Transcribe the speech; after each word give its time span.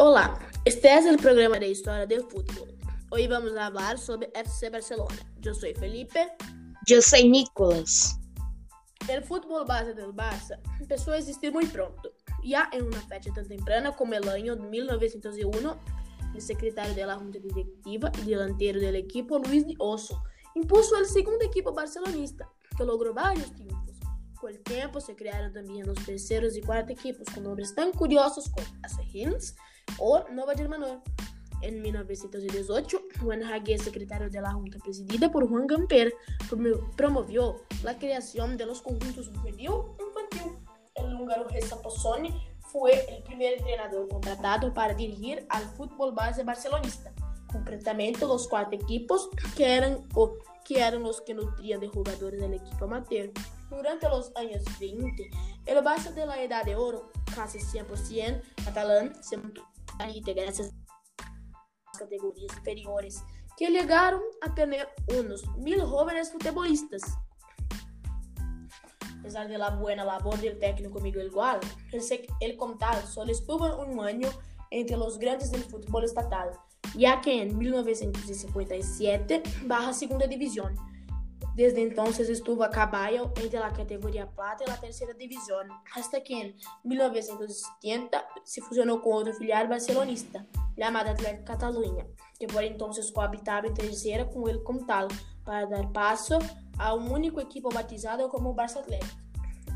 Olá, 0.00 0.40
Este 0.64 0.88
é 0.88 1.12
o 1.12 1.18
programa 1.18 1.60
de 1.60 1.66
História 1.66 2.06
do 2.06 2.26
Futebol. 2.30 2.68
Hoje 3.12 3.28
vamos 3.28 3.52
falar 3.52 3.98
sobre 3.98 4.30
FC 4.32 4.70
Barcelona. 4.70 5.18
Eu 5.44 5.54
sou 5.54 5.68
Felipe. 5.74 6.18
Eu 6.88 7.02
sou 7.02 7.18
Nicolas. 7.18 8.18
O 9.02 9.26
futebol 9.26 9.66
base 9.66 9.92
do 9.92 10.10
Barça 10.10 10.58
começou 10.78 11.12
a 11.12 11.18
existir 11.18 11.52
muito 11.52 11.70
pronto. 11.70 12.10
Já 12.42 12.70
em 12.72 12.80
uma 12.80 12.98
fecha 13.08 13.30
tão 13.34 13.44
temprana 13.44 13.92
como 13.92 14.14
el 14.14 14.26
ano 14.26 14.56
de 14.56 14.68
1901, 14.70 15.50
o 16.34 16.40
secretário 16.40 16.94
da 16.94 17.18
Junta 17.18 17.38
Directiva 17.38 18.10
e 18.20 18.22
delantero 18.22 18.80
do 18.80 18.96
equipo, 18.96 19.36
Luiz 19.36 19.66
de 19.66 19.76
Osso, 19.78 20.18
impulsou 20.56 20.98
o 20.98 21.04
segundo 21.04 21.42
equipo 21.42 21.72
barcelonista, 21.72 22.48
que 22.74 22.82
logrou 22.82 23.12
vários 23.12 23.50
títulos. 23.50 24.00
Com 24.40 24.46
o 24.46 24.56
tempo, 24.60 24.98
se 24.98 25.12
criaram 25.12 25.52
também 25.52 25.82
os 25.82 26.02
terceiros 26.06 26.56
e 26.56 26.62
quarto 26.62 26.90
equipos, 26.90 27.28
com 27.34 27.42
nomes 27.42 27.72
tão 27.72 27.92
curiosos 27.92 28.48
como 28.48 28.66
as 28.82 28.96
Rins, 29.12 29.54
o 29.98 30.24
Nova 30.30 30.54
Germanor. 30.54 31.00
En 31.62 31.82
1918, 31.82 33.00
Juan 33.20 33.42
Hague, 33.42 33.76
secretario 33.78 34.30
de 34.30 34.40
la 34.40 34.52
Junta 34.52 34.78
presidida 34.78 35.30
por 35.30 35.46
Juan 35.48 35.66
Gamper, 35.66 36.14
promovió 36.96 37.56
la 37.82 37.98
creación 37.98 38.56
de 38.56 38.66
los 38.66 38.80
conjuntos 38.80 39.28
juvenil 39.28 39.70
infantil. 39.98 40.58
El 40.94 41.14
húngaro 41.14 41.48
Reza 41.48 41.80
Pozzoni 41.80 42.32
fue 42.60 43.04
el 43.14 43.22
primer 43.24 43.58
entrenador 43.58 44.08
contratado 44.08 44.72
para 44.72 44.94
dirigir 44.94 45.44
al 45.50 45.64
fútbol 45.64 46.12
base 46.14 46.44
barcelonista, 46.44 47.12
concretamente 47.52 48.24
los 48.26 48.48
cuatro 48.48 48.78
equipos 48.78 49.28
que 49.54 49.76
eran, 49.76 50.06
o, 50.14 50.36
que 50.64 50.80
eran 50.80 51.02
los 51.02 51.20
que 51.20 51.34
nutrían 51.34 51.80
de 51.80 51.88
jugadores 51.88 52.40
del 52.40 52.54
equipo 52.54 52.86
amateur. 52.86 53.30
Durante 53.68 54.08
los 54.08 54.32
años 54.34 54.62
20, 54.80 55.30
el 55.66 55.78
Barça 55.78 56.12
de 56.12 56.26
la 56.26 56.42
Edad 56.42 56.64
de 56.64 56.74
Oro, 56.74 57.10
casi 57.34 57.58
100% 57.58 58.42
catalán, 58.64 59.12
se 59.22 59.36
mantuvo 59.36 59.69
a 60.00 60.44
las 60.44 61.98
categorías 61.98 62.52
superiores, 62.54 63.22
que 63.56 63.68
llegaron 63.68 64.22
a 64.40 64.54
tener 64.54 64.88
unos 65.18 65.46
mil 65.58 65.80
jóvenes 65.82 66.32
futbolistas. 66.32 67.02
A 69.18 69.22
pesar 69.22 69.48
de 69.48 69.58
la 69.58 69.70
buena 69.70 70.04
labor 70.04 70.38
del 70.38 70.58
técnico 70.58 70.98
Miguel 71.00 71.30
Gual, 71.30 71.60
el, 71.92 72.02
el 72.40 72.56
Contal 72.56 73.02
solo 73.06 73.30
estuvo 73.30 73.76
un 73.76 74.00
año 74.00 74.28
entre 74.70 74.96
los 74.96 75.18
grandes 75.18 75.50
del 75.50 75.62
fútbol 75.62 76.04
estatal, 76.04 76.52
ya 76.96 77.20
que 77.20 77.42
en 77.42 77.58
1957 77.58 79.42
baja 79.66 79.92
segunda 79.92 80.26
división 80.26 80.74
Desde 81.54 81.82
entonces 81.82 82.28
estuvo 82.28 82.62
a 82.62 82.70
caballo 82.70 83.32
entre 83.36 83.58
la 83.58 83.72
categoría 83.72 84.30
plata 84.30 84.64
y 84.64 84.70
la 84.70 84.80
tercera 84.80 85.12
división, 85.14 85.68
hasta 85.94 86.22
que 86.22 86.40
en 86.40 86.56
1970 86.84 88.24
se 88.44 88.62
fusionó 88.62 89.02
con 89.02 89.14
otro 89.14 89.34
filial 89.34 89.68
barcelonista, 89.68 90.46
llamada 90.76 91.10
Atlético 91.10 91.44
Cataluña, 91.44 92.06
que 92.38 92.46
por 92.46 92.62
entonces 92.62 93.10
cohabitaba 93.12 93.66
en 93.66 93.74
tercera 93.74 94.28
con 94.28 94.48
el 94.48 94.62
Comtal, 94.62 95.08
para 95.44 95.66
dar 95.66 95.92
paso 95.92 96.38
a 96.78 96.94
un 96.94 97.10
único 97.10 97.40
equipo 97.40 97.70
batizado 97.70 98.28
como 98.28 98.54
Barça 98.54 98.80
Atlético. 98.80 99.16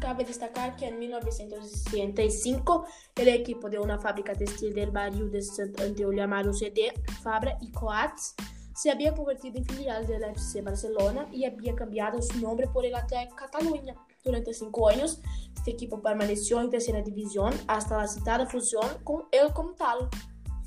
Cabe 0.00 0.24
destacar 0.24 0.76
que 0.76 0.86
en 0.86 0.98
1965 0.98 2.86
el 3.16 3.28
equipo 3.28 3.70
de 3.70 3.78
una 3.78 3.98
fábrica 3.98 4.34
textil 4.34 4.74
del 4.74 4.90
barrio 4.90 5.26
de 5.28 5.40
Sant 5.42 5.76
llamado 5.96 6.52
CD, 6.52 6.92
Fabra 7.22 7.56
y 7.60 7.70
Coats 7.72 8.34
se 8.74 8.90
había 8.90 9.14
convertido 9.14 9.58
en 9.58 9.64
filial 9.64 10.06
del 10.06 10.24
FC 10.24 10.60
Barcelona 10.62 11.26
y 11.32 11.44
había 11.44 11.74
cambiado 11.74 12.20
su 12.20 12.38
nombre 12.40 12.66
por 12.66 12.84
el 12.84 12.94
Atlético 12.94 13.36
Cataluña. 13.36 13.94
Durante 14.24 14.52
cinco 14.52 14.88
años, 14.88 15.20
este 15.54 15.70
equipo 15.70 16.02
permaneció 16.02 16.60
en 16.60 16.70
tercera 16.70 17.00
división 17.00 17.54
hasta 17.68 17.98
la 17.98 18.08
citada 18.08 18.46
fusión 18.46 18.86
con 19.04 19.24
el 19.30 19.52
Comtal. 19.52 20.08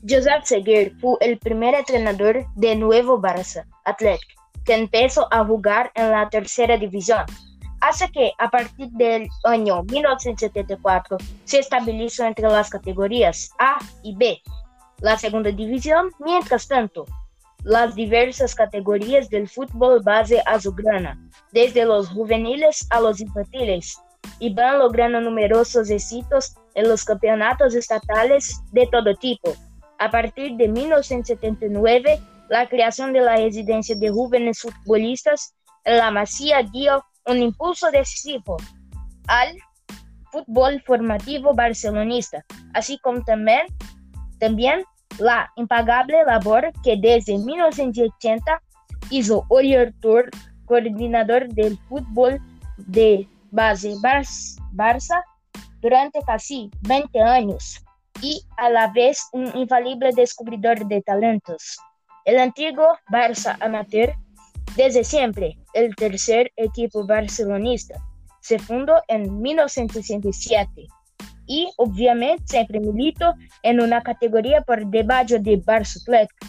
Josep 0.07 0.44
Seguer 0.44 0.94
fue 1.00 1.17
el 1.22 1.38
primer 1.40 1.75
entrenador 1.75 2.46
de 2.56 2.75
nuevo 2.75 3.19
Barça 3.19 3.66
Atlético, 3.84 4.41
que 4.63 4.75
empezó 4.75 5.28
a 5.31 5.44
jugar 5.44 5.91
en 5.96 6.12
la 6.12 6.29
tercera 6.29 6.78
división. 6.78 7.25
Hasta 7.81 8.07
que, 8.07 8.31
a 8.40 8.50
partir 8.50 8.90
del 8.91 9.28
año 9.44 9.84
1974, 9.84 11.17
se 11.44 11.59
estabilizó 11.59 12.25
entre 12.25 12.47
las 12.47 12.69
categorías 12.69 13.51
A 13.59 13.78
y 14.01 14.16
B, 14.16 14.41
la 15.01 15.17
segunda 15.17 15.51
división. 15.51 16.09
Mientras 16.19 16.67
tanto, 16.67 17.06
las 17.67 17.95
diversas 17.95 18.55
categorías 18.55 19.29
del 19.29 19.50
fútbol 19.50 20.01
base 20.01 20.41
azulgrana, 20.45 21.19
desde 21.51 21.83
los 21.83 22.07
juveniles 22.07 22.88
a 22.91 23.01
los 23.01 23.19
infantiles, 23.19 23.97
y 24.39 24.53
van 24.53 24.79
logrando 24.79 25.19
numerosos 25.19 25.89
éxitos 25.89 26.55
en 26.75 26.88
los 26.88 27.03
campeonatos 27.03 27.75
estatales 27.75 28.61
de 28.72 28.88
todo 28.89 29.13
tipo. 29.16 29.53
A 30.00 30.09
partir 30.09 30.55
de 30.55 30.69
1979, 30.69 32.22
la 32.50 32.69
creación 32.69 33.11
de 33.11 33.19
la 33.19 33.35
residencia 33.35 33.97
de 33.97 34.11
jóvenes 34.11 34.61
futbolistas 34.61 35.53
en 35.84 35.97
la 35.97 36.09
Masía 36.09 36.63
dio 36.72 37.03
un 37.25 37.41
impulso 37.41 37.91
decisivo 37.91 38.55
al 39.28 39.57
fútbol 40.31 40.81
formativo 40.85 41.53
barcelonista, 41.53 42.45
así 42.73 42.97
como 42.99 43.22
también, 43.23 43.67
también 44.39 44.85
la 45.19 45.51
impagable 45.55 46.23
labor 46.25 46.72
que 46.83 46.97
desde 46.97 47.38
1980 47.38 48.61
hizo 49.09 49.45
Tour, 50.01 50.29
coordinador 50.66 51.47
del 51.50 51.78
fútbol 51.89 52.39
de 52.78 53.28
base 53.51 53.94
Barça 54.73 55.23
durante 55.81 56.19
casi 56.22 56.69
20 56.81 57.22
años 57.22 57.83
y 58.22 58.41
a 58.57 58.69
la 58.69 58.88
vez 58.91 59.28
un 59.31 59.55
infalible 59.55 60.11
descubridor 60.13 60.88
de 60.88 61.01
talentos. 61.01 61.78
El 62.25 62.39
antiguo 62.39 62.97
Barça 63.11 63.57
amateur, 63.61 64.13
desde 64.75 65.03
siempre 65.03 65.57
el 65.73 65.95
tercer 65.95 66.51
equipo 66.55 67.05
barcelonista, 67.05 67.95
se 68.41 68.59
fundó 68.59 69.01
en 69.07 69.41
1967 69.41 70.88
y 71.47 71.69
obviamente 71.78 72.44
siempre 72.46 72.80
milito 72.80 73.34
en 73.63 73.80
una 73.80 74.02
categoría 74.02 74.62
por 74.62 74.85
debajo 74.85 75.40
de 75.40 75.62
Barça 75.63 76.02
Atlético. 76.02 76.47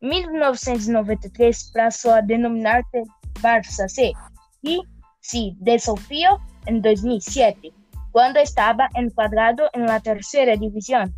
1993 0.00 1.72
pasó 1.74 2.14
a 2.14 2.22
denominarse 2.22 3.04
Barça 3.40 3.88
C 3.88 4.12
y 4.62 4.82
se 5.20 5.52
desafió 5.58 6.38
en 6.66 6.82
2007, 6.82 7.72
cuando 8.10 8.40
estaba 8.40 8.88
encuadrado 8.94 9.70
en 9.72 9.86
la 9.86 10.00
tercera 10.00 10.56
división, 10.56 11.14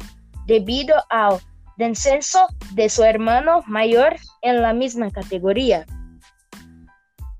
debido 0.46 0.94
al 1.08 1.38
descenso 1.76 2.46
de 2.74 2.88
su 2.88 3.02
hermano 3.02 3.62
mayor 3.66 4.16
en 4.42 4.62
la 4.62 4.72
misma 4.72 5.10
categoría. 5.10 5.86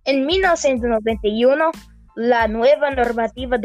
En 0.04 0.26
1991, 0.26 1.70
la 2.16 2.48
nueva 2.48 2.90
normativa 2.90 3.56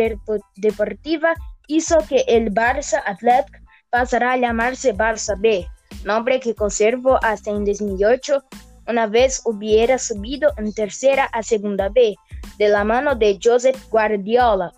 deportiva 0.56 1.34
hizo 1.68 1.98
que 2.08 2.24
el 2.28 2.54
Barça 2.54 3.02
Athletic 3.06 3.62
pasara 3.90 4.32
a 4.32 4.38
llamarse 4.38 4.96
Barça 4.96 5.40
B, 5.40 5.68
nombre 6.04 6.40
que 6.40 6.56
conservó 6.56 7.20
hasta 7.24 7.52
en 7.52 7.66
2008, 7.66 8.44
una 8.88 9.08
vez 9.08 9.42
hubiera 9.46 9.98
subido 9.98 10.52
en 10.58 10.74
tercera 10.74 11.26
a 11.26 11.44
segunda 11.44 11.90
B, 11.90 12.16
de 12.58 12.70
la 12.70 12.84
mano 12.84 13.16
de 13.16 13.38
Josep 13.42 13.76
Guardiola. 13.90 14.72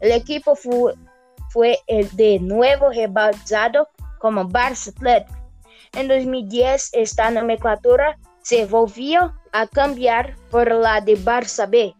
El 0.00 0.12
equipo 0.12 0.54
fue, 0.54 1.78
el 1.86 2.14
de 2.16 2.38
nuevo 2.40 2.90
rebautizado 2.90 3.88
como 4.18 4.44
Barça 4.44 4.88
Athletic. 4.88 5.28
En 5.94 6.08
2010 6.08 6.90
esta 6.92 7.30
nomenclatura 7.30 8.18
se 8.42 8.66
volvió 8.66 9.32
a 9.52 9.66
cambiar 9.66 10.36
por 10.50 10.70
la 10.70 11.00
de 11.00 11.16
Barça 11.16 11.68
B, 11.68 11.94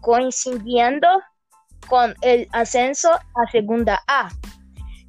coincidiendo 0.00 1.08
con 1.90 2.14
el 2.22 2.48
ascenso 2.52 3.10
a 3.10 3.50
Segunda 3.50 4.00
A. 4.06 4.30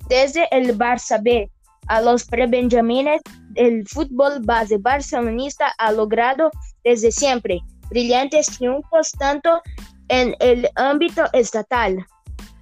Desde 0.10 0.48
el 0.52 0.78
Barça 0.78 1.22
B 1.22 1.50
a 1.88 2.02
los 2.02 2.26
prebenjamines, 2.26 3.22
el 3.56 3.88
fútbol 3.88 4.42
base 4.42 4.78
barcelonista 4.78 5.74
ha 5.78 5.92
logrado 5.92 6.50
desde 6.84 7.12
siempre 7.12 7.60
brillantes 7.90 8.48
triunfos 8.58 9.12
tanto 9.12 9.62
en 10.10 10.36
el 10.40 10.68
ámbito 10.76 11.24
estatal 11.34 12.06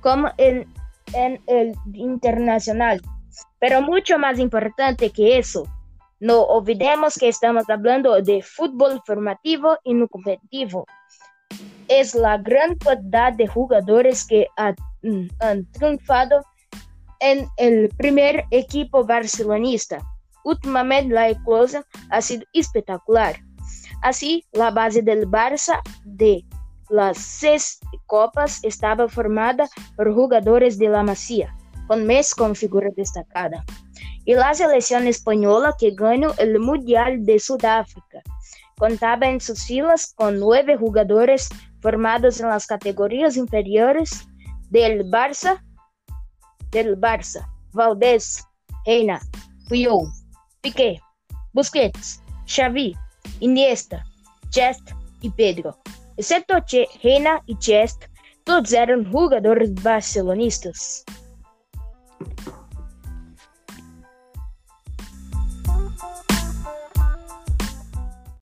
como 0.01 0.29
en, 0.37 0.67
en 1.13 1.41
el 1.47 1.73
internacional. 1.93 3.01
Pero 3.59 3.81
mucho 3.81 4.19
más 4.19 4.37
importante 4.37 5.11
que 5.11 5.37
eso, 5.37 5.63
no 6.19 6.41
olvidemos 6.41 7.15
que 7.17 7.29
estamos 7.29 7.69
hablando 7.69 8.21
de 8.21 8.41
fútbol 8.41 9.01
formativo 9.05 9.77
y 9.85 9.93
no 9.93 10.07
competitivo 10.09 10.85
es 11.89 12.15
la 12.15 12.37
gran 12.37 12.75
cantidad 12.75 13.33
de 13.33 13.47
jugadores 13.47 14.25
que 14.25 14.47
mm, 15.01 15.27
han, 15.39 15.65
triunfado 15.71 16.41
en 17.19 17.47
el 17.57 17.89
primer 17.97 18.45
equipo 18.51 19.03
barcelonista. 19.03 19.99
Últimamente 20.45 21.13
la 21.13 21.29
eclosión 21.29 21.83
ha 22.11 22.21
sido 22.21 22.45
espectacular. 22.53 23.35
Así, 24.01 24.45
la 24.53 24.71
base 24.71 25.01
del 25.01 25.27
Barça 25.27 25.81
de 26.05 26.45
las 26.89 27.17
seis 27.17 27.79
copas 28.05 28.63
estaba 28.63 29.09
formada 29.09 29.67
por 29.97 30.13
jugadores 30.13 30.77
de 30.77 30.89
la 30.89 31.03
Masía, 31.03 31.53
con 31.87 32.05
Messi 32.05 32.35
como 32.35 32.55
figura 32.55 32.89
destacada. 32.95 33.63
Y 34.25 34.33
la 34.35 34.53
selección 34.53 35.07
española 35.07 35.75
que 35.77 35.91
ganó 35.91 36.33
el 36.37 36.59
Mundial 36.59 37.25
de 37.25 37.39
Sudáfrica 37.39 38.08
contaba 38.79 39.27
en 39.27 39.39
sus 39.39 39.65
filas 39.65 40.13
con 40.15 40.39
nueve 40.39 40.77
jugadores 40.77 41.49
formados 41.81 42.39
en 42.39 42.47
las 42.47 42.65
categorías 42.65 43.37
inferiores 43.37 44.25
del 44.69 45.03
Barça, 45.11 45.61
del 46.71 46.97
Barça, 46.97 47.45
Valdés, 47.73 48.43
Reina, 48.85 49.19
Puyol, 49.67 50.07
Piqué, 50.61 50.99
Busquets, 51.53 52.21
Xavi, 52.47 52.95
Iniesta, 53.41 54.03
Chest 54.49 54.91
y 55.21 55.29
Pedro. 55.29 55.77
Excepto 56.17 56.55
Reina 57.03 57.41
y 57.45 57.57
Chest, 57.57 58.05
todos 58.45 58.71
eram 58.73 59.03
jogadores 59.11 59.73
barcelonistas. 59.83 61.03